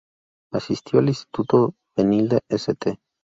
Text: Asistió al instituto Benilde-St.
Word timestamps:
Asistió 0.51 0.97
al 0.97 1.09
instituto 1.09 1.75
Benilde-St. 1.95 2.97